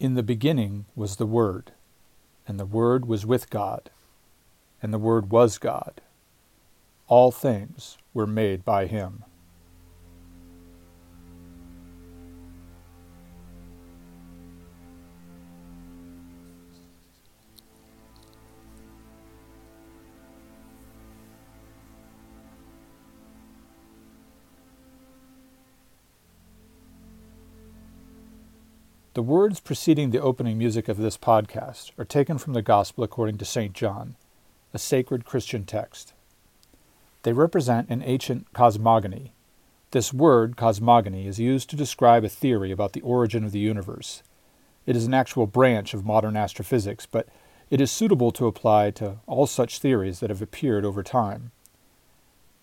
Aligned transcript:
In 0.00 0.14
the 0.14 0.22
beginning 0.22 0.86
was 0.94 1.16
the 1.16 1.26
Word, 1.26 1.72
and 2.48 2.58
the 2.58 2.64
Word 2.64 3.04
was 3.04 3.26
with 3.26 3.50
God, 3.50 3.90
and 4.80 4.94
the 4.94 4.98
Word 4.98 5.30
was 5.30 5.58
God. 5.58 6.00
All 7.06 7.30
things 7.30 7.98
were 8.14 8.26
made 8.26 8.64
by 8.64 8.86
him. 8.86 9.24
The 29.14 29.22
words 29.22 29.58
preceding 29.58 30.10
the 30.10 30.22
opening 30.22 30.56
music 30.56 30.88
of 30.88 30.96
this 30.96 31.18
podcast 31.18 31.90
are 31.98 32.04
taken 32.04 32.38
from 32.38 32.52
the 32.52 32.62
Gospel 32.62 33.02
according 33.02 33.38
to 33.38 33.44
St. 33.44 33.72
John, 33.72 34.14
a 34.72 34.78
sacred 34.78 35.24
Christian 35.24 35.64
text. 35.64 36.12
They 37.24 37.32
represent 37.32 37.88
an 37.88 38.04
ancient 38.04 38.52
cosmogony. 38.52 39.32
This 39.90 40.14
word, 40.14 40.56
cosmogony, 40.56 41.26
is 41.26 41.40
used 41.40 41.68
to 41.70 41.76
describe 41.76 42.22
a 42.22 42.28
theory 42.28 42.70
about 42.70 42.92
the 42.92 43.00
origin 43.00 43.42
of 43.42 43.50
the 43.50 43.58
universe. 43.58 44.22
It 44.86 44.94
is 44.94 45.06
an 45.06 45.14
actual 45.14 45.48
branch 45.48 45.92
of 45.92 46.06
modern 46.06 46.36
astrophysics, 46.36 47.04
but 47.04 47.26
it 47.68 47.80
is 47.80 47.90
suitable 47.90 48.30
to 48.30 48.46
apply 48.46 48.92
to 48.92 49.16
all 49.26 49.48
such 49.48 49.80
theories 49.80 50.20
that 50.20 50.30
have 50.30 50.40
appeared 50.40 50.84
over 50.84 51.02
time. 51.02 51.50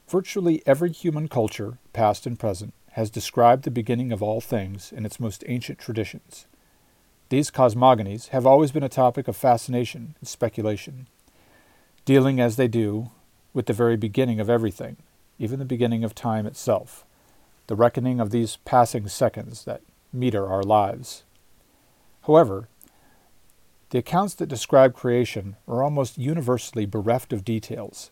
Virtually 0.08 0.64
every 0.66 0.94
human 0.94 1.28
culture, 1.28 1.78
past 1.92 2.26
and 2.26 2.40
present, 2.40 2.74
has 2.98 3.12
described 3.12 3.62
the 3.62 3.70
beginning 3.70 4.12
of 4.12 4.24
all 4.24 4.42
things 4.42 4.92
in 4.92 5.06
its 5.06 5.20
most 5.20 5.44
ancient 5.46 5.78
traditions. 5.78 6.48
These 7.30 7.52
cosmogonies 7.52 8.30
have 8.30 8.48
always 8.48 8.72
been 8.72 8.82
a 8.82 8.90
topic 8.90 9.28
of 9.28 9.38
fascination 9.38 10.16
and 10.20 10.28
speculation, 10.28 11.06
dealing 12.06 12.40
as 12.40 12.56
they 12.56 12.68
do 12.68 13.12
with 13.54 13.68
the 13.68 13.74
very 13.74 13.98
beginning 13.98 14.40
of 14.40 14.50
everything, 14.50 14.98
even 15.38 15.60
the 15.60 15.64
beginning 15.64 16.04
of 16.04 16.16
time 16.16 16.48
itself, 16.48 17.06
the 17.68 17.76
reckoning 17.76 18.20
of 18.20 18.32
these 18.32 18.58
passing 18.66 19.08
seconds 19.08 19.64
that 19.66 19.82
meter 20.12 20.48
our 20.48 20.64
lives. 20.64 21.24
However, 22.26 22.68
the 23.92 24.00
accounts 24.00 24.34
that 24.34 24.50
describe 24.50 24.96
creation 24.96 25.56
are 25.68 25.84
almost 25.84 26.18
universally 26.18 26.88
bereft 26.88 27.32
of 27.32 27.46
details. 27.46 28.10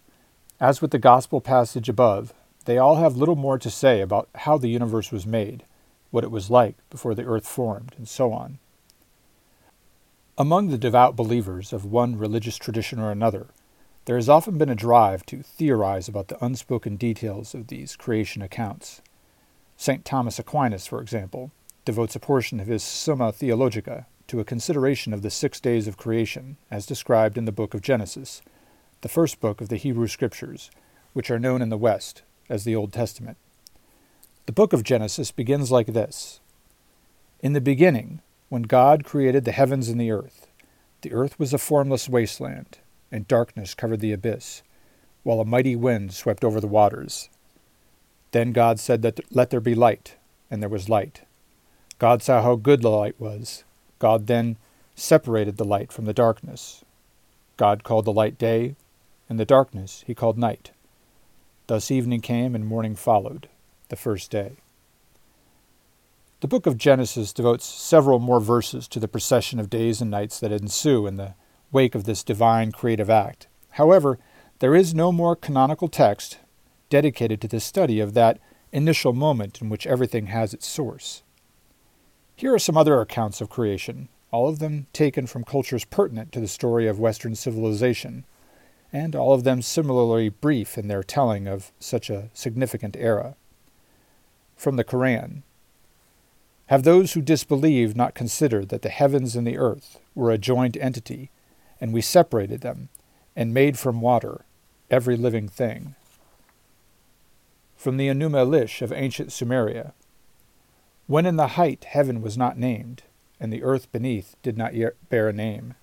As 0.60 0.80
with 0.80 0.92
the 0.92 1.00
Gospel 1.00 1.42
passage 1.42 1.90
above, 1.90 2.36
they 2.66 2.78
all 2.78 2.96
have 2.96 3.16
little 3.16 3.36
more 3.36 3.58
to 3.60 3.70
say 3.70 4.02
about 4.02 4.28
how 4.36 4.58
the 4.58 4.68
universe 4.68 5.12
was 5.12 5.26
made, 5.26 5.64
what 6.12 6.24
it 6.24 6.32
was 6.32 6.50
like 6.50 6.76
before 6.90 7.16
the 7.16 7.26
earth 7.26 7.48
formed, 7.48 7.94
and 7.98 8.08
so 8.08 8.34
on. 8.34 8.58
Among 10.38 10.68
the 10.68 10.78
devout 10.78 11.16
believers 11.16 11.72
of 11.72 11.86
one 11.86 12.18
religious 12.18 12.58
tradition 12.58 13.00
or 13.00 13.12
another, 13.12 13.48
there 14.06 14.18
has 14.18 14.30
often 14.30 14.58
been 14.58 14.70
a 14.70 14.76
drive 14.76 15.26
to 15.28 15.42
theorize 15.42 16.08
about 16.08 16.28
the 16.28 16.44
unspoken 16.44 16.96
details 16.96 17.56
of 17.56 17.68
these 17.68 17.96
creation 17.96 18.42
accounts. 18.42 19.02
St. 19.78 20.04
Thomas 20.04 20.40
Aquinas, 20.40 20.88
for 20.88 21.02
example, 21.02 21.52
devotes 21.86 22.16
a 22.16 22.20
portion 22.20 22.60
of 22.60 22.68
his 22.68 22.84
Summa 22.84 23.32
Theologica 23.32 24.08
to 24.28 24.40
a 24.40 24.46
consideration 24.46 25.14
of 25.14 25.22
the 25.22 25.30
six 25.30 25.60
days 25.60 25.88
of 25.88 25.98
creation, 25.98 26.58
as 26.72 26.86
described 26.86 27.38
in 27.38 27.46
the 27.46 27.52
book 27.52 27.74
of 27.74 27.82
Genesis, 27.82 28.42
the 29.02 29.10
first 29.10 29.40
book 29.40 29.62
of 29.62 29.70
the 29.70 29.78
Hebrew 29.78 30.08
Scriptures, 30.08 30.72
which 31.14 31.30
are 31.30 31.40
known 31.40 31.62
in 31.62 31.70
the 31.70 31.78
West 31.78 32.24
as 32.50 32.64
the 32.64 32.76
Old 32.76 32.94
Testament. 32.94 33.38
The 34.46 34.52
book 34.52 34.74
of 34.74 34.84
Genesis 34.84 35.32
begins 35.32 35.72
like 35.72 35.88
this 35.88 36.40
In 37.42 37.54
the 37.54 37.62
beginning, 37.62 38.22
when 38.50 38.64
God 38.64 39.04
created 39.04 39.46
the 39.46 39.52
heavens 39.52 39.90
and 39.90 40.00
the 40.00 40.12
earth, 40.12 40.48
the 41.02 41.14
earth 41.14 41.40
was 41.40 41.54
a 41.54 41.58
formless 41.58 42.08
wasteland, 42.08 42.80
and 43.12 43.28
darkness 43.28 43.74
covered 43.74 44.00
the 44.00 44.12
abyss, 44.12 44.62
while 45.24 45.40
a 45.40 45.46
mighty 45.46 45.76
wind 45.76 46.14
swept 46.14 46.44
over 46.44 46.60
the 46.60 46.68
waters. 46.68 47.30
Then 48.32 48.52
God 48.52 48.80
said 48.80 49.02
that 49.02 49.20
let 49.34 49.50
there 49.50 49.60
be 49.60 49.76
light, 49.76 50.18
and 50.52 50.62
there 50.62 50.70
was 50.70 50.90
light. 50.90 51.22
God 51.98 52.22
saw 52.22 52.42
how 52.42 52.56
good 52.56 52.82
the 52.82 52.90
light 52.90 53.20
was. 53.20 53.64
God 54.00 54.28
then 54.28 54.58
separated 54.96 55.58
the 55.58 55.66
light 55.66 55.92
from 55.92 56.06
the 56.06 56.14
darkness. 56.14 56.84
God 57.58 57.84
called 57.84 58.06
the 58.06 58.14
light 58.14 58.38
day, 58.38 58.76
and 59.30 59.40
the 59.40 59.46
darkness 59.46 60.04
he 60.06 60.14
called 60.14 60.38
night. 60.38 60.72
Thus 61.68 61.90
evening 61.90 62.22
came 62.22 62.54
and 62.54 62.66
morning 62.66 62.96
followed, 62.96 63.50
the 63.90 63.96
first 63.96 64.30
day. 64.30 64.58
The 66.42 66.48
book 66.48 66.68
of 66.68 66.78
Genesis 66.78 67.34
devotes 67.34 67.66
several 67.66 68.20
more 68.20 68.40
verses 68.40 68.88
to 68.90 69.00
the 69.00 69.08
procession 69.08 69.60
of 69.60 69.70
days 69.70 70.00
and 70.00 70.12
nights 70.12 70.40
that 70.40 70.52
ensue 70.52 71.08
in 71.08 71.18
the 71.18 71.34
wake 71.72 71.96
of 71.96 72.04
this 72.04 72.24
divine 72.24 72.72
creative 72.72 73.10
act. 73.10 73.48
However, 73.72 74.20
there 74.60 74.76
is 74.76 74.94
no 74.94 75.12
more 75.12 75.36
canonical 75.36 75.88
text 75.88 76.38
dedicated 76.90 77.42
to 77.42 77.48
the 77.48 77.60
study 77.60 78.00
of 78.00 78.14
that 78.14 78.40
initial 78.72 79.14
moment 79.14 79.60
in 79.60 79.70
which 79.70 79.88
everything 79.88 80.28
has 80.28 80.54
its 80.54 80.68
source. 80.68 81.24
Here 82.36 82.54
are 82.54 82.60
some 82.60 82.78
other 82.78 83.02
accounts 83.02 83.42
of 83.42 83.50
creation, 83.50 84.10
all 84.30 84.48
of 84.48 84.60
them 84.60 84.86
taken 84.94 85.26
from 85.26 85.44
cultures 85.44 85.86
pertinent 85.86 86.32
to 86.34 86.40
the 86.40 86.48
story 86.48 86.88
of 86.88 87.00
Western 87.00 87.34
civilization 87.34 88.24
and 88.96 89.14
all 89.14 89.34
of 89.34 89.44
them 89.44 89.62
similarly 89.62 90.30
brief 90.30 90.78
in 90.78 90.88
their 90.88 91.04
telling 91.04 91.48
of 91.48 91.74
such 91.82 92.10
a 92.10 92.30
significant 92.34 92.96
era. 92.96 93.36
From 94.56 94.78
the 94.78 94.86
Koran 94.86 95.44
Have 96.68 96.84
those 96.84 97.12
who 97.12 97.22
disbelieve 97.22 97.94
not 97.94 98.16
considered 98.16 98.70
that 98.70 98.84
the 98.84 98.90
heavens 98.90 99.36
and 99.36 99.46
the 99.46 99.58
earth 99.58 100.00
were 100.16 100.32
a 100.32 100.38
joined 100.38 100.78
entity, 100.78 101.30
and 101.82 101.94
we 101.94 102.00
separated 102.00 102.62
them, 102.62 102.88
and 103.36 103.54
made 103.54 103.78
from 103.78 104.00
water 104.00 104.46
every 104.90 105.18
living 105.18 105.50
thing? 105.50 105.96
From 107.76 107.98
the 107.98 108.08
Enuma 108.08 108.46
Elish 108.46 108.82
of 108.82 108.94
ancient 108.94 109.32
Sumeria 109.32 109.92
When 111.06 111.26
in 111.26 111.36
the 111.36 111.60
height 111.60 111.84
heaven 111.84 112.22
was 112.22 112.38
not 112.38 112.58
named, 112.58 113.04
and 113.42 113.52
the 113.52 113.62
earth 113.62 113.92
beneath 113.92 114.38
did 114.42 114.58
not 114.58 114.74
yet 114.74 114.94
bear 115.10 115.28
a 115.28 115.34
name 115.34 115.74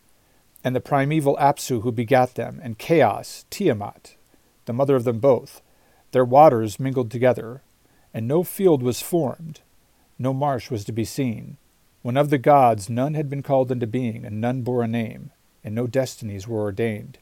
and 0.65 0.77
the 0.77 0.81
primeval 0.81 1.37
Apsu 1.37 1.83
who 1.83 1.93
begat 1.93 2.35
them, 2.35 2.61
and 2.63 2.79
Chaos, 2.79 3.45
Tiamat, 3.51 4.17
the 4.67 4.73
mother 4.73 4.97
of 4.97 5.05
them 5.05 5.19
both. 5.19 5.61
Their 6.13 6.25
waters 6.25 6.79
mingled 6.79 7.11
together, 7.11 7.63
and 8.15 8.29
no 8.29 8.43
field 8.43 8.83
was 8.83 9.03
formed, 9.03 9.61
no 10.19 10.33
marsh 10.33 10.71
was 10.71 10.85
to 10.85 10.93
be 10.93 11.05
seen. 11.05 11.57
When 12.03 12.17
of 12.17 12.31
the 12.31 12.39
gods 12.39 12.91
none 12.91 13.15
had 13.15 13.29
been 13.29 13.43
called 13.43 13.73
into 13.73 13.87
being, 13.87 14.25
and 14.25 14.41
none 14.41 14.63
bore 14.63 14.83
a 14.83 14.89
name, 14.89 15.31
and 15.65 15.75
no 15.75 15.87
destinies 15.87 16.47
were 16.47 16.61
ordained, 16.61 17.19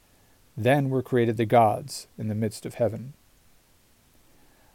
then 0.56 0.90
were 0.90 1.02
created 1.02 1.36
the 1.36 1.46
gods 1.46 2.08
in 2.18 2.28
the 2.28 2.34
midst 2.34 2.66
of 2.66 2.74
heaven. 2.74 3.14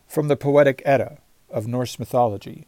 From 0.08 0.28
the 0.28 0.36
Poetic 0.36 0.82
Edda 0.86 1.18
of 1.50 1.68
Norse 1.68 2.00
mythology 2.00 2.68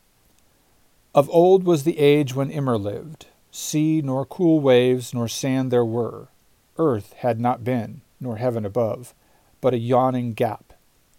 Of 1.16 1.30
old 1.30 1.64
was 1.64 1.84
the 1.84 1.98
age 1.98 2.36
when 2.36 2.52
Ymir 2.52 2.78
lived 2.78 3.28
Sea 3.52 4.02
nor 4.04 4.26
cool 4.26 4.60
waves 4.60 5.14
nor 5.14 5.28
sand 5.28 5.72
there 5.72 5.86
were. 5.86 6.28
Earth 6.78 7.14
had 7.18 7.40
not 7.40 7.64
been, 7.64 8.02
nor 8.20 8.38
heaven 8.38 8.66
above, 8.66 9.14
but 9.62 9.74
a 9.74 9.80
yawning 9.80 10.34
gap, 10.34 10.74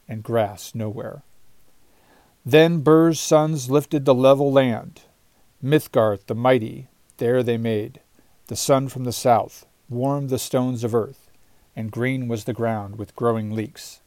and 0.09 0.23
grass 0.23 0.75
nowhere. 0.75 1.23
Then 2.45 2.81
Bur's 2.81 3.21
sons 3.21 3.71
lifted 3.71 4.05
the 4.05 4.15
level 4.15 4.53
land. 4.53 5.03
Mithgarth 5.61 6.27
the 6.27 6.35
mighty, 6.35 6.89
there 7.17 7.43
they 7.43 7.59
made. 7.59 8.01
The 8.47 8.57
sun 8.57 8.89
from 8.89 9.05
the 9.05 9.13
south 9.13 9.67
warmed 9.91 10.31
the 10.31 10.39
stones 10.39 10.85
of 10.85 10.95
earth, 10.95 11.31
and 11.75 11.91
green 11.91 12.29
was 12.29 12.45
the 12.45 12.53
ground 12.53 12.97
with 12.97 13.17
growing 13.17 13.55
leeks. 13.55 14.01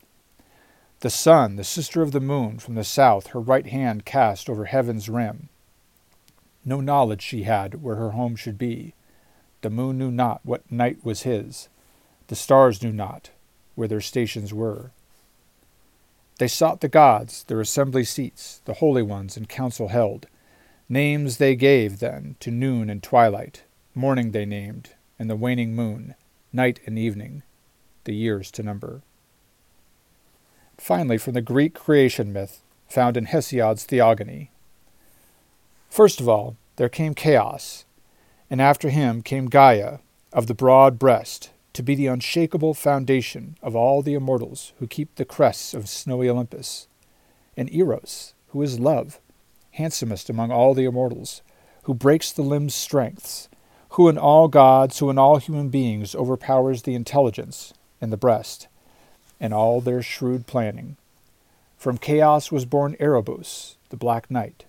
The 1.02 1.10
sun, 1.10 1.56
the 1.56 1.64
sister 1.64 2.02
of 2.02 2.12
the 2.12 2.20
moon, 2.20 2.60
from 2.60 2.76
the 2.76 2.84
south 2.84 3.28
her 3.28 3.40
right 3.40 3.68
hand 3.68 4.06
cast 4.06 4.50
over 4.50 4.66
heaven's 4.66 5.10
rim, 5.10 5.50
no 6.64 6.82
knowledge 6.82 7.22
she 7.22 7.44
had 7.44 7.82
where 7.82 7.96
her 7.96 8.12
home 8.12 8.36
should 8.36 8.58
be. 8.58 8.94
The 9.62 9.70
moon 9.70 9.98
knew 9.98 10.12
not 10.12 10.42
what 10.44 10.72
night 10.72 11.04
was 11.04 11.24
his. 11.24 11.70
The 12.28 12.36
stars 12.36 12.82
knew 12.82 12.94
not 12.94 13.30
where 13.76 13.88
their 13.88 14.02
stations 14.02 14.54
were. 14.54 14.92
They 16.40 16.48
sought 16.48 16.82
the 16.82 16.88
gods, 16.88 17.44
their 17.44 17.62
assembly 17.62 18.04
seats, 18.04 18.62
the 18.66 18.76
holy 18.76 19.04
ones 19.04 19.38
in 19.38 19.46
council 19.46 19.90
held. 19.90 20.28
Names 20.90 21.38
they 21.38 21.56
gave 21.56 22.00
then 22.00 22.36
to 22.40 22.52
noon 22.52 22.90
and 22.90 23.02
twilight, 23.02 23.64
morning 23.94 24.32
they 24.32 24.46
named, 24.46 24.92
and 25.20 25.30
the 25.30 25.36
waning 25.36 25.76
moon, 25.76 26.16
night 26.52 26.80
and 26.86 26.98
evening, 26.98 27.44
the 28.06 28.16
years 28.16 28.50
to 28.52 28.64
number. 28.64 29.04
Finally, 30.78 31.20
from 31.20 31.34
the 31.34 31.42
Greek 31.42 31.76
creation 31.76 32.34
myth 32.34 32.64
found 32.90 33.16
in 33.16 33.26
Hesiod's 33.26 33.86
Theogony, 33.86 34.50
First 35.92 36.22
of 36.22 36.30
all, 36.30 36.56
there 36.78 36.88
came 36.88 37.14
Chaos, 37.14 37.84
and 38.50 38.62
after 38.62 38.90
him 38.90 39.22
came 39.22 39.48
Gaia, 39.48 39.98
of 40.32 40.48
the 40.48 40.54
broad 40.54 40.98
breast, 40.98 41.50
to 41.74 41.84
be 41.84 41.96
the 41.96 42.08
unshakable 42.08 42.74
foundation 42.74 43.58
of 43.62 43.76
all 43.76 44.02
the 44.02 44.14
immortals 44.14 44.72
who 44.80 44.88
keep 44.88 45.14
the 45.16 45.26
crests 45.26 45.74
of 45.74 45.90
snowy 45.90 46.30
Olympus, 46.30 46.88
and 47.58 47.70
Eros, 47.76 48.34
who 48.52 48.62
is 48.62 48.80
love, 48.80 49.20
handsomest 49.72 50.30
among 50.30 50.50
all 50.50 50.74
the 50.74 50.86
immortals, 50.86 51.42
who 51.84 51.94
breaks 51.94 52.32
the 52.32 52.42
limb's 52.42 52.74
strengths, 52.74 53.50
who 53.90 54.08
in 54.08 54.18
all 54.18 54.48
gods, 54.48 55.00
who 55.00 55.10
in 55.10 55.18
all 55.18 55.40
human 55.40 55.68
beings 55.68 56.16
overpowers 56.16 56.84
the 56.84 56.96
intelligence 56.96 57.74
and 58.00 58.14
the 58.14 58.18
breast, 58.18 58.70
and 59.42 59.54
all 59.54 59.82
their 59.82 60.02
shrewd 60.02 60.48
planning. 60.48 60.96
From 61.78 61.98
chaos 61.98 62.50
was 62.50 62.64
born 62.64 62.96
Erebus, 62.98 63.76
the 63.90 63.98
black 63.98 64.32
night, 64.32 64.64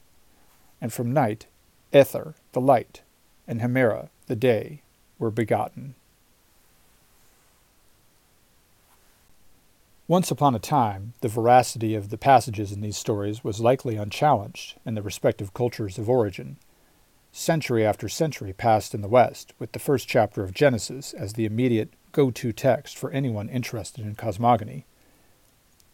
and 0.82 0.92
from 0.92 1.12
night, 1.12 1.46
Ether, 1.94 2.34
the 2.50 2.60
light, 2.60 3.02
and 3.46 3.60
Hemera, 3.60 4.08
the 4.26 4.34
day, 4.34 4.82
were 5.16 5.30
begotten. 5.30 5.94
Once 10.08 10.32
upon 10.32 10.56
a 10.56 10.58
time, 10.58 11.14
the 11.20 11.28
veracity 11.28 11.94
of 11.94 12.10
the 12.10 12.18
passages 12.18 12.72
in 12.72 12.80
these 12.80 12.96
stories 12.96 13.44
was 13.44 13.60
likely 13.60 13.96
unchallenged 13.96 14.74
in 14.84 14.96
the 14.96 15.02
respective 15.02 15.54
cultures 15.54 15.98
of 15.98 16.10
origin. 16.10 16.56
Century 17.30 17.86
after 17.86 18.08
century 18.08 18.52
passed 18.52 18.92
in 18.92 19.02
the 19.02 19.08
West, 19.08 19.54
with 19.60 19.70
the 19.72 19.78
first 19.78 20.08
chapter 20.08 20.42
of 20.42 20.52
Genesis 20.52 21.14
as 21.14 21.34
the 21.34 21.46
immediate 21.46 21.90
go 22.10 22.32
to 22.32 22.52
text 22.52 22.98
for 22.98 23.10
anyone 23.12 23.48
interested 23.48 24.04
in 24.04 24.16
cosmogony. 24.16 24.84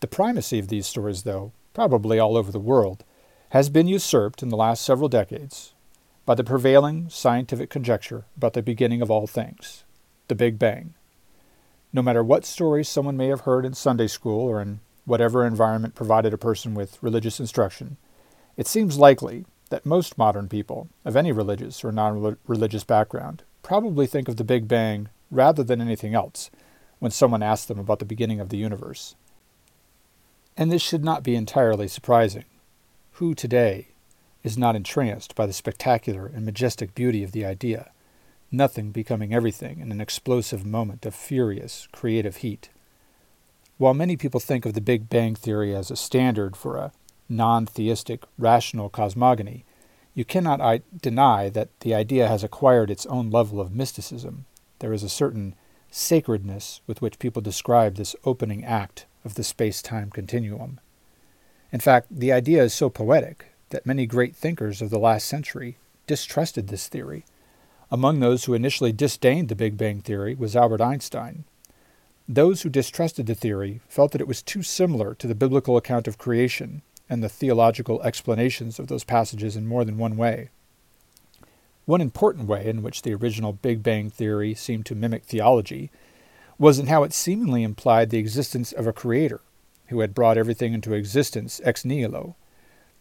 The 0.01 0.09
primacy 0.09 0.59
of 0.59 0.69
these 0.69 0.87
stories, 0.87 1.25
though, 1.25 1.53
probably 1.75 2.19
all 2.19 2.39
over 2.39 2.51
the 2.51 2.59
world, 2.59 3.05
has 3.51 3.71
been 3.71 3.89
usurped 3.89 4.43
in 4.43 4.51
the 4.51 4.57
last 4.57 4.85
several 4.85 5.09
decades 5.09 5.73
by 6.27 6.35
the 6.35 6.45
prevailing 6.45 7.09
scientific 7.09 7.71
conjecture 7.71 8.25
about 8.37 8.53
the 8.53 8.63
beginning 8.63 9.01
of 9.01 9.11
all 9.11 9.27
things, 9.27 9.85
the 10.29 10.35
Big 10.35 10.59
Bang. 10.59 10.93
No 11.91 12.03
matter 12.03 12.23
what 12.23 12.45
stories 12.45 12.89
someone 12.89 13.17
may 13.17 13.29
have 13.29 13.41
heard 13.41 13.65
in 13.65 13.73
Sunday 13.73 14.09
school 14.09 14.47
or 14.47 14.61
in 14.61 14.81
whatever 15.07 15.47
environment 15.47 15.95
provided 15.95 16.35
a 16.35 16.39
person 16.39 16.75
with 16.75 17.03
religious 17.03 17.41
instruction, 17.41 17.97
it 18.59 18.67
seems 18.67 18.99
likely 18.99 19.47
that 19.71 19.87
most 19.87 20.19
modern 20.19 20.49
people, 20.49 20.89
of 21.07 21.17
any 21.17 21.33
religious 21.33 21.83
or 21.83 21.91
non 21.91 22.37
religious 22.47 22.85
background, 22.85 23.43
probably 23.63 24.07
think 24.07 24.29
of 24.29 24.37
the 24.37 24.45
Big 24.45 24.69
Bang 24.69 25.09
rather 25.31 25.63
than 25.63 25.81
anything 25.81 26.15
else 26.15 26.51
when 26.99 27.11
someone 27.11 27.43
asks 27.43 27.67
them 27.67 27.79
about 27.79 27.99
the 28.01 28.05
beginning 28.05 28.41
of 28.41 28.51
the 28.51 28.59
universe. 28.59 29.15
And 30.59 30.71
this 30.71 30.83
should 30.83 31.05
not 31.05 31.23
be 31.23 31.37
entirely 31.37 31.89
surprising. 31.89 32.45
Who 33.19 33.35
today 33.35 33.89
is 34.45 34.57
not 34.57 34.77
entranced 34.77 35.35
by 35.35 35.47
the 35.47 35.53
spectacular 35.53 36.27
and 36.27 36.47
majestic 36.47 36.95
beauty 36.95 37.25
of 37.25 37.33
the 37.33 37.45
idea, 37.45 37.91
nothing 38.53 38.93
becoming 38.93 39.35
everything 39.35 39.81
in 39.81 39.91
an 39.91 40.01
explosive 40.01 40.65
moment 40.65 41.05
of 41.05 41.17
furious, 41.17 41.89
creative 41.91 42.37
heat? 42.37 42.69
While 43.77 43.93
many 43.93 44.17
people 44.17 44.39
think 44.39 44.65
of 44.65 44.75
the 44.75 44.81
Big 44.81 45.11
Bang 45.11 45.35
Theory 45.35 45.75
as 45.75 45.91
a 45.91 45.97
standard 45.97 46.57
for 46.57 46.77
a 46.77 46.93
non 47.29 47.67
theistic, 47.67 48.23
rational 48.39 48.89
cosmogony, 48.89 49.65
you 50.15 50.25
cannot 50.25 50.81
deny 51.03 51.49
that 51.49 51.71
the 51.81 51.97
idea 51.97 52.29
has 52.29 52.45
acquired 52.45 52.89
its 52.89 53.05
own 53.07 53.31
level 53.31 53.61
of 53.61 53.75
mysticism. 53.75 54.45
There 54.79 54.93
is 54.93 55.03
a 55.03 55.09
certain 55.09 55.57
sacredness 55.91 56.83
with 56.87 57.03
which 57.03 57.19
people 57.19 57.43
describe 57.43 57.97
this 57.97 58.15
opening 58.25 58.65
act 58.65 59.07
of 59.25 59.35
the 59.35 59.43
space 59.43 59.83
time 59.83 60.11
continuum. 60.11 60.79
In 61.71 61.81
fact, 61.81 62.07
the 62.11 62.33
idea 62.33 62.63
is 62.63 62.73
so 62.73 62.89
poetic 62.89 63.53
that 63.71 63.85
many 63.85 64.07
great 64.07 64.35
thinkers 64.35 64.81
of 64.81 64.91
the 64.91 64.99
last 64.99 65.27
century 65.27 65.77
distrusted 66.07 66.69
this 66.69 66.89
theory. 66.89 67.25
Among 67.91 68.21
those 68.21 68.45
who 68.45 68.55
initially 68.55 68.93
disdained 68.93 69.49
the 69.49 69.55
Big 69.55 69.77
Bang 69.77 70.01
Theory 70.01 70.35
was 70.35 70.57
Albert 70.57 70.81
Einstein. 70.81 71.45
Those 72.27 72.63
who 72.63 72.71
distrusted 72.71 73.27
the 73.27 73.35
theory 73.35 73.81
felt 73.89 74.13
that 74.13 74.21
it 74.21 74.29
was 74.29 74.43
too 74.43 74.63
similar 74.63 75.15
to 75.15 75.27
the 75.27 75.35
biblical 75.35 75.77
account 75.77 76.09
of 76.09 76.19
creation 76.19 76.83
and 77.09 77.23
the 77.23 77.29
theological 77.29 78.03
explanations 78.03 78.79
of 78.79 78.89
those 78.89 79.05
passages 79.05 79.57
in 79.57 79.67
more 79.67 79.85
than 79.85 79.97
one 79.99 80.17
way. 80.17 80.51
One 81.85 82.03
important 82.03 82.47
way 82.47 82.67
in 82.67 82.83
which 82.83 83.03
the 83.03 83.15
original 83.15 83.55
Big 83.55 83.83
Bang 83.83 84.11
Theory 84.11 84.55
seemed 84.55 84.85
to 84.87 84.95
mimic 84.95 85.25
theology 85.25 85.91
was 86.59 86.79
in 86.79 86.89
how 86.89 87.03
it 87.03 87.15
seemingly 87.15 87.63
implied 87.63 88.11
the 88.11 88.19
existence 88.19 88.73
of 88.73 88.87
a 88.87 88.93
creator 88.93 89.41
who 89.89 90.01
had 90.01 90.15
brought 90.15 90.39
everything 90.39 90.73
into 90.73 90.95
existence 90.95 91.61
ex 91.65 91.85
nihilo. 91.85 92.37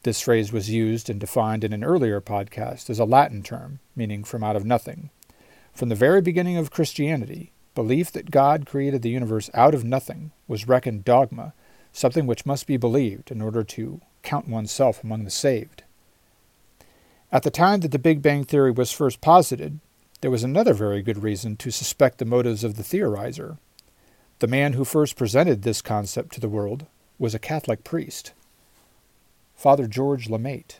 This 0.03 0.21
phrase 0.21 0.51
was 0.51 0.69
used 0.69 1.09
and 1.09 1.19
defined 1.19 1.63
in 1.63 1.73
an 1.73 1.83
earlier 1.83 2.21
podcast 2.21 2.89
as 2.89 2.99
a 2.99 3.05
Latin 3.05 3.43
term, 3.43 3.79
meaning 3.95 4.23
from 4.23 4.43
out 4.43 4.55
of 4.55 4.65
nothing. 4.65 5.09
From 5.73 5.89
the 5.89 5.95
very 5.95 6.21
beginning 6.21 6.57
of 6.57 6.71
Christianity, 6.71 7.51
belief 7.75 8.11
that 8.11 8.31
God 8.31 8.65
created 8.65 9.01
the 9.01 9.09
universe 9.09 9.49
out 9.53 9.75
of 9.75 9.83
nothing 9.83 10.31
was 10.47 10.67
reckoned 10.67 11.05
dogma 11.05 11.53
something 11.97 12.27
which 12.27 12.45
must 12.45 12.67
be 12.67 12.77
believed 12.77 13.31
in 13.31 13.41
order 13.41 13.63
to 13.63 13.99
count 14.21 14.47
oneself 14.47 15.03
among 15.03 15.23
the 15.23 15.31
saved. 15.31 15.83
At 17.31 17.43
the 17.43 17.51
time 17.51 17.81
that 17.81 17.91
the 17.91 17.99
Big 17.99 18.21
Bang 18.21 18.43
Theory 18.43 18.71
was 18.71 18.91
first 18.91 19.19
posited, 19.19 19.79
there 20.21 20.31
was 20.31 20.43
another 20.43 20.73
very 20.73 21.01
good 21.01 21.23
reason 21.23 21.57
to 21.57 21.71
suspect 21.71 22.19
the 22.19 22.25
motives 22.25 22.63
of 22.63 22.75
the 22.75 22.83
theorizer. 22.83 23.57
The 24.39 24.47
man 24.47 24.73
who 24.73 24.85
first 24.85 25.15
presented 25.15 25.63
this 25.63 25.81
concept 25.81 26.33
to 26.33 26.39
the 26.39 26.47
world 26.47 26.85
was 27.17 27.33
a 27.33 27.39
Catholic 27.39 27.83
priest, 27.83 28.33
Father 29.55 29.87
George 29.87 30.29
Lemaitre. 30.29 30.77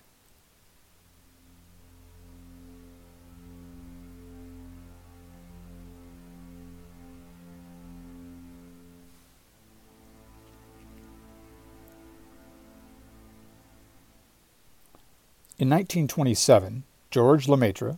In 15.58 15.72
1927, 15.72 16.84
George 17.10 17.48
Lemaitre, 17.48 17.98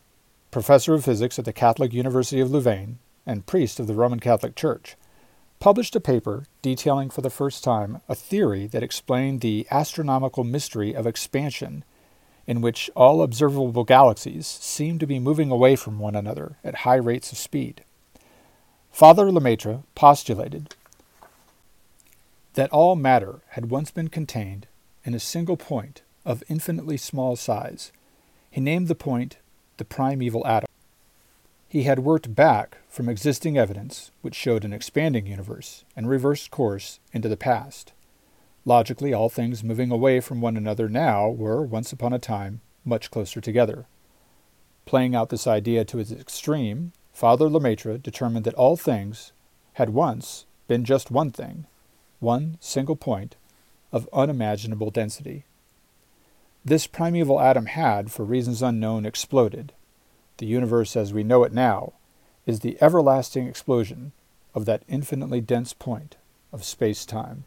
professor 0.51 0.93
of 0.93 1.03
physics 1.03 1.37
at 1.37 1.43
the 1.43 1.51
Catholic 1.51 1.91
University 1.91 2.39
of 2.39 2.49
Louvain 2.49 2.99
and 3.25 3.45
priest 3.45 3.81
of 3.81 3.87
the 3.87 3.93
Roman 3.93 4.21
Catholic 4.21 4.55
Church, 4.55 4.95
published 5.59 5.95
a 5.95 5.99
paper 5.99 6.45
detailing 6.61 7.09
for 7.09 7.21
the 7.21 7.29
first 7.29 7.63
time 7.63 8.01
a 8.07 8.15
theory 8.15 8.65
that 8.67 8.83
explained 8.83 9.41
the 9.41 9.67
astronomical 9.69 10.43
mystery 10.43 10.93
of 10.93 11.05
expansion, 11.05 11.83
in 12.47 12.61
which 12.61 12.89
all 12.95 13.21
observable 13.21 13.83
galaxies 13.83 14.47
seem 14.47 14.97
to 14.97 15.05
be 15.05 15.19
moving 15.19 15.51
away 15.51 15.75
from 15.75 15.99
one 15.99 16.15
another 16.15 16.55
at 16.63 16.75
high 16.75 16.95
rates 16.95 17.31
of 17.31 17.37
speed. 17.37 17.83
Father 18.91 19.31
Lemaitre 19.31 19.83
postulated 19.95 20.75
that 22.53 22.71
all 22.71 22.95
matter 22.95 23.41
had 23.49 23.69
once 23.69 23.91
been 23.91 24.07
contained 24.07 24.67
in 25.03 25.13
a 25.13 25.19
single 25.19 25.57
point 25.57 26.01
of 26.25 26.43
infinitely 26.49 26.97
small 26.97 27.35
size. 27.35 27.91
He 28.49 28.61
named 28.61 28.87
the 28.87 28.95
point 28.95 29.37
the 29.77 29.85
primeval 29.85 30.45
atom. 30.47 30.68
He 31.69 31.83
had 31.83 31.99
worked 31.99 32.33
back 32.33 32.79
from 32.89 33.07
existing 33.07 33.55
evidence 33.55 34.09
which 34.23 34.33
showed 34.33 34.65
an 34.65 34.73
expanding 34.73 35.27
universe 35.27 35.85
and 35.95 36.09
reversed 36.09 36.49
course 36.49 36.99
into 37.13 37.29
the 37.29 37.37
past. 37.37 37.93
Logically, 38.65 39.13
all 39.13 39.29
things 39.29 39.63
moving 39.63 39.91
away 39.91 40.19
from 40.19 40.41
one 40.41 40.57
another 40.57 40.89
now 40.89 41.29
were, 41.29 41.61
once 41.61 41.93
upon 41.93 42.11
a 42.11 42.17
time, 42.17 42.61
much 42.83 43.11
closer 43.11 43.39
together. 43.39 43.85
Playing 44.85 45.13
out 45.13 45.29
this 45.29 45.45
idea 45.45 45.85
to 45.85 45.99
its 45.99 46.11
extreme, 46.11 46.91
Father 47.13 47.47
Lemaitre 47.47 47.99
determined 47.99 48.45
that 48.45 48.55
all 48.55 48.75
things 48.75 49.31
had 49.73 49.91
once 49.91 50.47
been 50.67 50.83
just 50.83 51.11
one 51.11 51.29
thing, 51.29 51.67
one 52.19 52.57
single 52.59 52.95
point 52.95 53.35
of 53.91 54.09
unimaginable 54.11 54.89
density. 54.89 55.45
This 56.65 56.87
primeval 56.87 57.39
atom 57.39 57.67
had, 57.67 58.11
for 58.11 58.25
reasons 58.25 58.63
unknown, 58.63 59.05
exploded. 59.05 59.71
The 60.39 60.45
universe 60.45 60.95
as 60.95 61.13
we 61.13 61.25
know 61.25 61.43
it 61.43 61.51
now 61.51 61.95
is 62.45 62.61
the 62.61 62.77
everlasting 62.81 63.45
explosion 63.45 64.13
of 64.55 64.63
that 64.65 64.83
infinitely 64.87 65.41
dense 65.41 65.73
point 65.73 66.15
of 66.53 66.63
space 66.63 67.05
time. 67.05 67.43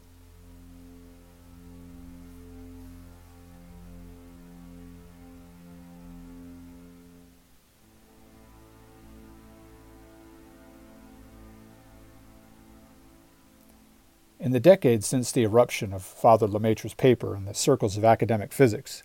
In 14.39 14.51
the 14.51 14.59
decades 14.59 15.07
since 15.07 15.31
the 15.31 15.41
eruption 15.41 15.93
of 15.93 16.03
Father 16.03 16.47
Lemaitre's 16.47 16.93
paper 16.93 17.35
in 17.35 17.45
the 17.45 17.55
circles 17.55 17.97
of 17.97 18.05
academic 18.05 18.53
physics, 18.53 19.01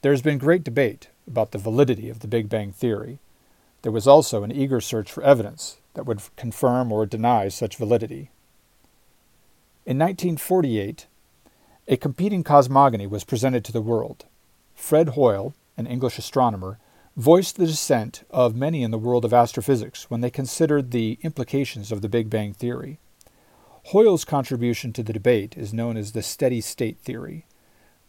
there 0.00 0.10
has 0.10 0.22
been 0.22 0.38
great 0.38 0.64
debate 0.64 1.11
about 1.26 1.52
the 1.52 1.58
validity 1.58 2.08
of 2.08 2.20
the 2.20 2.28
Big 2.28 2.48
Bang 2.48 2.72
Theory. 2.72 3.18
There 3.82 3.92
was 3.92 4.06
also 4.06 4.42
an 4.42 4.52
eager 4.52 4.80
search 4.80 5.10
for 5.10 5.22
evidence 5.22 5.78
that 5.94 6.06
would 6.06 6.22
confirm 6.36 6.92
or 6.92 7.06
deny 7.06 7.48
such 7.48 7.76
validity. 7.76 8.30
In 9.84 9.98
1948, 9.98 11.06
a 11.88 11.96
competing 11.96 12.44
cosmogony 12.44 13.06
was 13.06 13.24
presented 13.24 13.64
to 13.64 13.72
the 13.72 13.80
world. 13.80 14.24
Fred 14.74 15.10
Hoyle, 15.10 15.54
an 15.76 15.86
English 15.86 16.18
astronomer, 16.18 16.78
voiced 17.16 17.56
the 17.56 17.66
dissent 17.66 18.24
of 18.30 18.54
many 18.54 18.82
in 18.82 18.90
the 18.90 18.98
world 18.98 19.24
of 19.24 19.34
astrophysics 19.34 20.08
when 20.08 20.20
they 20.20 20.30
considered 20.30 20.90
the 20.90 21.18
implications 21.22 21.92
of 21.92 22.00
the 22.00 22.08
Big 22.08 22.30
Bang 22.30 22.52
Theory. 22.52 22.98
Hoyle's 23.86 24.24
contribution 24.24 24.92
to 24.92 25.02
the 25.02 25.12
debate 25.12 25.56
is 25.56 25.74
known 25.74 25.96
as 25.96 26.12
the 26.12 26.22
steady 26.22 26.60
state 26.60 26.98
theory. 26.98 27.44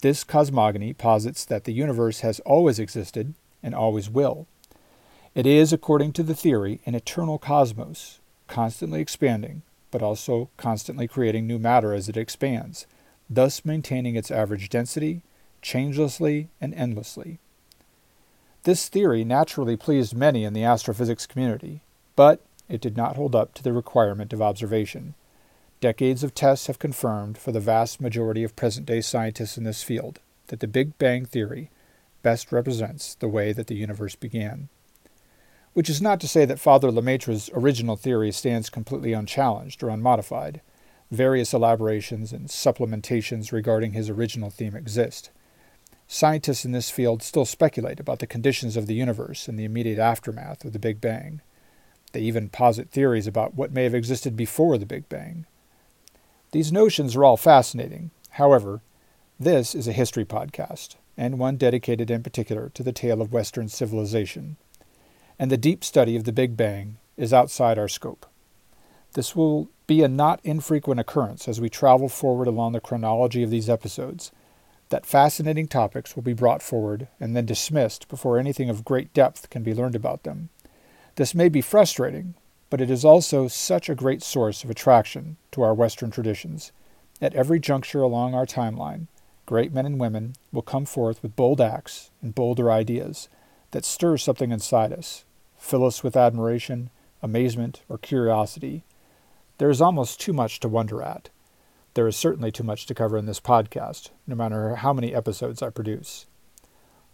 This 0.04 0.26
cosmogony 0.26 0.92
posits 0.92 1.46
that 1.46 1.64
the 1.64 1.72
universe 1.72 2.20
has 2.20 2.42
always 2.42 2.78
existed 2.78 3.36
and 3.64 3.74
always 3.74 4.10
will. 4.10 4.48
It 5.34 5.46
is, 5.46 5.72
according 5.72 6.12
to 6.14 6.24
the 6.24 6.36
theory, 6.36 6.82
an 6.86 6.94
eternal 6.94 7.38
cosmos, 7.38 8.20
constantly 8.48 9.00
expanding, 9.00 9.62
but 9.92 10.04
also 10.04 10.50
constantly 10.58 11.08
creating 11.08 11.48
new 11.48 11.58
matter 11.58 11.94
as 11.94 12.10
it 12.10 12.18
expands, 12.18 12.86
thus 13.30 13.64
maintaining 13.64 14.18
its 14.18 14.30
average 14.30 14.68
density, 14.68 15.22
changelessly 15.62 16.50
and 16.60 16.74
endlessly. 16.74 17.40
This 18.64 18.90
theory 18.90 19.24
naturally 19.24 19.78
pleased 19.78 20.14
many 20.14 20.44
in 20.44 20.52
the 20.52 20.66
astrophysics 20.66 21.26
community, 21.26 21.82
but 22.18 22.42
it 22.68 22.82
did 22.82 22.98
not 22.98 23.16
hold 23.16 23.38
up 23.38 23.54
to 23.54 23.64
the 23.64 23.72
requirement 23.72 24.34
of 24.34 24.42
observation. 24.42 25.16
Decades 25.84 26.24
of 26.24 26.34
tests 26.34 26.68
have 26.68 26.80
confirmed 26.80 27.38
for 27.38 27.52
the 27.52 27.60
vast 27.60 28.00
majority 28.00 28.42
of 28.46 28.56
present 28.56 28.86
day 28.86 29.02
scientists 29.02 29.58
in 29.58 29.66
this 29.66 29.84
field 29.84 30.22
that 30.48 30.62
the 30.62 30.66
Big 30.66 30.98
Bang 30.98 31.26
Theory 31.26 31.72
best 32.22 32.54
represents 32.54 33.16
the 33.16 33.28
way 33.28 33.52
that 33.52 33.68
the 33.68 33.76
universe 33.76 34.16
began. 34.16 34.70
Which 35.74 35.90
is 35.90 36.02
not 36.02 36.22
to 36.22 36.28
say 36.30 36.46
that 36.46 36.58
Father 36.58 36.90
Lemaitre's 36.90 37.50
original 37.54 37.98
theory 37.98 38.32
stands 38.32 38.70
completely 38.70 39.12
unchallenged 39.12 39.84
or 39.84 39.90
unmodified. 39.90 40.62
Various 41.12 41.54
elaborations 41.54 42.32
and 42.32 42.48
supplementations 42.48 43.52
regarding 43.52 43.92
his 43.92 44.10
original 44.10 44.50
theme 44.50 44.78
exist. 44.78 45.32
Scientists 46.08 46.64
in 46.64 46.72
this 46.72 46.92
field 46.92 47.22
still 47.22 47.44
speculate 47.44 48.00
about 48.00 48.20
the 48.20 48.26
conditions 48.26 48.78
of 48.78 48.88
the 48.88 48.96
universe 48.96 49.50
in 49.50 49.58
the 49.58 49.66
immediate 49.66 50.00
aftermath 50.00 50.64
of 50.64 50.72
the 50.72 50.80
Big 50.80 51.02
Bang. 51.02 51.42
They 52.14 52.22
even 52.22 52.48
posit 52.48 52.90
theories 52.90 53.28
about 53.28 53.56
what 53.56 53.74
may 53.74 53.84
have 53.84 53.94
existed 53.94 54.38
before 54.38 54.78
the 54.78 54.86
Big 54.86 55.10
Bang. 55.10 55.46
These 56.54 56.72
notions 56.72 57.16
are 57.16 57.24
all 57.24 57.36
fascinating. 57.36 58.12
However, 58.30 58.84
this 59.40 59.74
is 59.74 59.88
a 59.88 59.92
history 59.92 60.24
podcast, 60.24 60.98
and 61.18 61.40
one 61.40 61.58
dedicated 61.58 62.12
in 62.12 62.22
particular 62.22 62.70
to 62.76 62.84
the 62.84 62.92
tale 62.92 63.24
of 63.24 63.34
Western 63.34 63.70
civilization. 63.70 64.58
And 65.40 65.50
the 65.50 65.58
deep 65.58 65.84
study 65.84 66.16
of 66.16 66.26
the 66.26 66.32
Big 66.32 66.56
Bang 66.56 66.98
is 67.18 67.34
outside 67.34 67.80
our 67.80 67.88
scope. 67.88 68.28
This 69.14 69.36
will 69.36 69.68
be 69.88 70.04
a 70.04 70.08
not 70.08 70.42
infrequent 70.44 71.00
occurrence 71.00 71.48
as 71.48 71.60
we 71.60 71.70
travel 71.70 72.08
forward 72.08 72.48
along 72.48 72.74
the 72.74 72.80
chronology 72.80 73.42
of 73.42 73.50
these 73.50 73.68
episodes, 73.68 74.32
that 74.90 75.08
fascinating 75.08 75.68
topics 75.68 76.16
will 76.16 76.22
be 76.22 76.34
brought 76.34 76.62
forward 76.62 77.08
and 77.20 77.36
then 77.36 77.48
dismissed 77.48 78.08
before 78.08 78.38
anything 78.38 78.70
of 78.70 78.86
great 78.86 79.12
depth 79.12 79.50
can 79.50 79.64
be 79.64 79.74
learned 79.74 79.96
about 79.96 80.22
them. 80.22 80.50
This 81.16 81.34
may 81.34 81.50
be 81.50 81.62
frustrating, 81.62 82.36
but 82.74 82.82
it 82.82 82.90
is 82.90 83.06
also 83.06 83.48
such 83.48 83.88
a 83.88 83.94
great 83.94 84.24
source 84.24 84.64
of 84.64 84.70
attraction 84.72 85.38
to 85.52 85.62
our 85.62 85.76
Western 85.76 86.10
traditions. 86.10 86.72
At 87.22 87.36
every 87.36 87.60
juncture 87.60 88.02
along 88.02 88.34
our 88.34 88.48
timeline, 88.48 89.06
great 89.46 89.72
men 89.72 89.86
and 89.86 90.00
women 90.00 90.34
will 90.52 90.64
come 90.64 90.86
forth 90.86 91.22
with 91.22 91.36
bold 91.36 91.62
acts 91.62 92.10
and 92.20 92.34
bolder 92.34 92.72
ideas 92.72 93.30
that 93.70 93.86
stir 93.86 94.18
something 94.18 94.52
inside 94.52 94.92
us, 94.92 95.24
fill 95.56 95.86
us 95.86 96.04
with 96.04 96.18
admiration, 96.18 96.90
amazement, 97.22 97.84
or 97.90 98.00
curiosity. 98.00 98.84
There 99.60 99.70
is 99.70 99.80
almost 99.80 100.20
too 100.20 100.34
much 100.34 100.60
to 100.62 100.68
wonder 100.68 101.04
at. 101.04 101.30
There 101.94 102.08
is 102.08 102.16
certainly 102.16 102.52
too 102.52 102.64
much 102.64 102.88
to 102.88 102.96
cover 102.96 103.20
in 103.20 103.28
this 103.28 103.40
podcast, 103.40 104.10
no 104.26 104.36
matter 104.36 104.78
how 104.78 104.94
many 104.94 105.14
episodes 105.14 105.62
I 105.62 105.70
produce. 105.70 106.26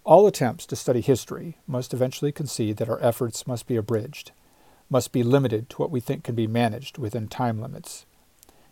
All 0.06 0.26
attempts 0.26 0.66
to 0.68 0.78
study 0.78 1.02
history 1.02 1.58
must 1.68 1.94
eventually 1.94 2.32
concede 2.32 2.78
that 2.78 2.88
our 2.88 3.04
efforts 3.04 3.46
must 3.46 3.68
be 3.68 3.76
abridged, 3.76 4.32
must 4.90 5.12
be 5.12 5.24
limited 5.24 5.70
to 5.70 5.78
what 5.78 5.92
we 5.92 6.00
think 6.00 6.24
can 6.24 6.36
be 6.36 6.48
managed 6.48 6.98
within 6.98 7.28
time 7.28 7.62
limits. 7.62 8.06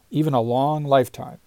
Even 0.10 0.34
a 0.34 0.42
long 0.42 0.84
lifetime 0.84 1.40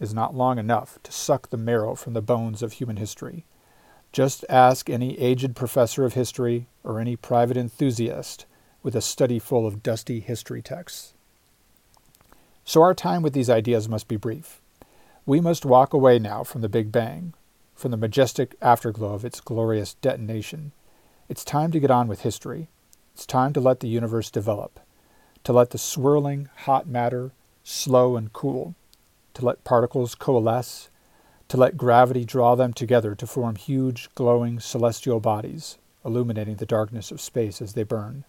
is 0.00 0.14
not 0.14 0.34
long 0.34 0.58
enough 0.58 0.98
to 1.02 1.12
suck 1.12 1.48
the 1.48 1.56
marrow 1.56 1.94
from 1.94 2.12
the 2.12 2.22
bones 2.22 2.62
of 2.62 2.74
human 2.74 2.96
history. 2.96 3.44
Just 4.12 4.44
ask 4.48 4.88
any 4.88 5.18
aged 5.18 5.56
professor 5.56 6.04
of 6.04 6.14
history 6.14 6.66
or 6.84 7.00
any 7.00 7.16
private 7.16 7.56
enthusiast 7.56 8.46
with 8.82 8.94
a 8.94 9.00
study 9.00 9.38
full 9.38 9.66
of 9.66 9.82
dusty 9.82 10.20
history 10.20 10.62
texts. 10.62 11.12
So 12.64 12.82
our 12.82 12.94
time 12.94 13.22
with 13.22 13.32
these 13.32 13.50
ideas 13.50 13.88
must 13.88 14.08
be 14.08 14.16
brief. 14.16 14.60
We 15.24 15.40
must 15.40 15.64
walk 15.64 15.92
away 15.92 16.18
now 16.18 16.44
from 16.44 16.60
the 16.60 16.68
Big 16.68 16.92
Bang, 16.92 17.34
from 17.74 17.90
the 17.90 17.96
majestic 17.96 18.54
afterglow 18.62 19.14
of 19.14 19.24
its 19.24 19.40
glorious 19.40 19.94
detonation. 19.94 20.72
It's 21.28 21.44
time 21.44 21.72
to 21.72 21.80
get 21.80 21.90
on 21.90 22.06
with 22.06 22.22
history. 22.22 22.68
It's 23.16 23.24
time 23.24 23.54
to 23.54 23.60
let 23.60 23.80
the 23.80 23.88
universe 23.88 24.30
develop, 24.30 24.78
to 25.44 25.54
let 25.54 25.70
the 25.70 25.78
swirling, 25.78 26.50
hot 26.54 26.86
matter 26.86 27.32
slow 27.64 28.14
and 28.14 28.30
cool, 28.30 28.74
to 29.32 29.42
let 29.42 29.64
particles 29.64 30.14
coalesce, 30.14 30.90
to 31.48 31.56
let 31.56 31.78
gravity 31.78 32.26
draw 32.26 32.54
them 32.54 32.74
together 32.74 33.14
to 33.14 33.26
form 33.26 33.56
huge, 33.56 34.10
glowing 34.14 34.60
celestial 34.60 35.18
bodies, 35.18 35.78
illuminating 36.04 36.56
the 36.56 36.66
darkness 36.66 37.10
of 37.10 37.22
space 37.22 37.62
as 37.62 37.72
they 37.72 37.84
burn. 37.84 38.24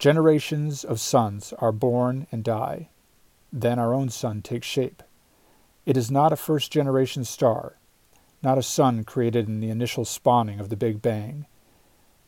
Generations 0.00 0.82
of 0.82 0.98
suns 0.98 1.54
are 1.60 1.70
born 1.70 2.26
and 2.32 2.42
die. 2.42 2.88
Then 3.52 3.78
our 3.78 3.94
own 3.94 4.08
sun 4.08 4.42
takes 4.42 4.66
shape. 4.66 5.00
It 5.86 5.96
is 5.96 6.10
not 6.10 6.32
a 6.32 6.36
first 6.36 6.72
generation 6.72 7.24
star, 7.24 7.76
not 8.42 8.58
a 8.58 8.64
sun 8.64 9.04
created 9.04 9.46
in 9.46 9.60
the 9.60 9.70
initial 9.70 10.04
spawning 10.04 10.58
of 10.58 10.70
the 10.70 10.76
Big 10.76 11.00
Bang. 11.00 11.46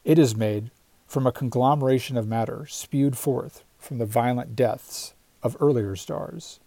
It 0.05 0.21
is 0.21 0.37
made 0.37 0.71
from 1.13 1.27
a 1.27 1.33
conglomeration 1.33 2.17
of 2.17 2.27
matter 2.27 2.65
spewed 2.65 3.19
forth 3.19 3.65
from 3.79 3.99
the 3.99 4.07
violent 4.07 4.57
deaths 4.57 5.13
of 5.43 5.55
earlier 5.61 5.95
stars. 5.95 6.59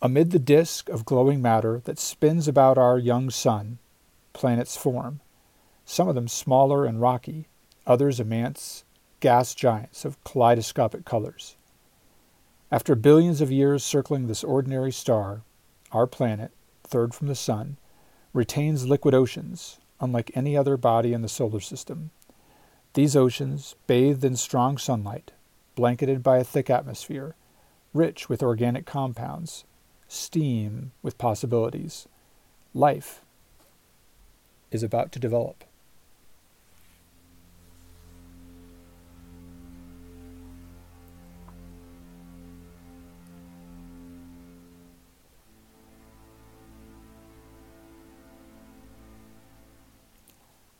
Amid 0.00 0.30
the 0.30 0.38
disk 0.38 0.88
of 0.88 1.04
glowing 1.04 1.42
matter 1.42 1.82
that 1.84 1.98
spins 1.98 2.48
about 2.48 2.78
our 2.78 2.98
young 2.98 3.28
sun, 3.28 3.76
planets 4.32 4.74
form, 4.78 5.20
some 5.84 6.08
of 6.08 6.14
them 6.14 6.28
smaller 6.28 6.86
and 6.86 6.98
rocky, 6.98 7.46
others 7.86 8.20
immense 8.20 8.84
gas 9.20 9.54
giants 9.54 10.06
of 10.06 10.22
kaleidoscopic 10.24 11.04
colors. 11.04 11.56
After 12.72 12.94
billions 12.94 13.42
of 13.42 13.52
years 13.52 13.84
circling 13.84 14.28
this 14.28 14.42
ordinary 14.42 14.92
star, 14.92 15.42
our 15.92 16.06
planet, 16.06 16.52
third 16.84 17.12
from 17.14 17.26
the 17.26 17.34
Sun, 17.34 17.76
retains 18.32 18.86
liquid 18.86 19.12
oceans, 19.12 19.78
unlike 20.00 20.30
any 20.34 20.56
other 20.56 20.78
body 20.78 21.12
in 21.12 21.20
the 21.20 21.28
solar 21.28 21.60
system. 21.60 22.10
These 22.94 23.16
oceans, 23.16 23.74
bathed 23.88 24.24
in 24.24 24.36
strong 24.36 24.78
sunlight, 24.78 25.32
blanketed 25.74 26.22
by 26.22 26.38
a 26.38 26.44
thick 26.44 26.70
atmosphere, 26.70 27.34
rich 27.92 28.28
with 28.28 28.40
organic 28.40 28.86
compounds, 28.86 29.64
steam 30.06 30.92
with 31.02 31.18
possibilities. 31.18 32.06
Life 32.72 33.20
is 34.70 34.84
about 34.84 35.10
to 35.12 35.18
develop. 35.18 35.64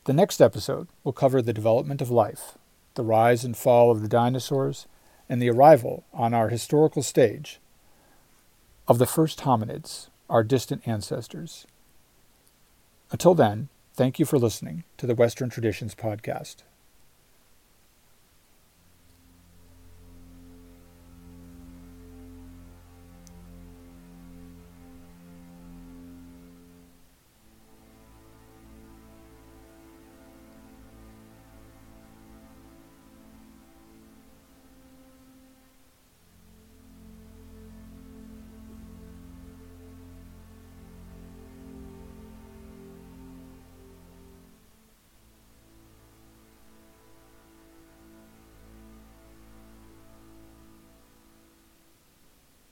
The 0.04 0.12
next 0.12 0.42
episode 0.42 0.88
will 1.02 1.14
cover 1.14 1.40
the 1.40 1.54
development 1.54 2.02
of 2.02 2.10
life, 2.10 2.58
the 2.94 3.02
rise 3.02 3.42
and 3.42 3.56
fall 3.56 3.90
of 3.90 4.02
the 4.02 4.08
dinosaurs, 4.08 4.86
and 5.30 5.40
the 5.40 5.48
arrival 5.48 6.04
on 6.12 6.34
our 6.34 6.50
historical 6.50 7.02
stage 7.02 7.58
of 8.86 8.98
the 8.98 9.06
first 9.06 9.40
hominids, 9.40 10.10
our 10.28 10.44
distant 10.44 10.86
ancestors. 10.86 11.66
Until 13.12 13.34
then, 13.34 13.70
thank 13.94 14.18
you 14.18 14.26
for 14.26 14.38
listening 14.38 14.84
to 14.98 15.06
the 15.06 15.14
Western 15.14 15.48
Traditions 15.48 15.94
Podcast. 15.94 16.56